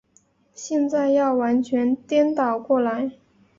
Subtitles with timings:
[0.55, 3.11] 现在要完全颠倒过来。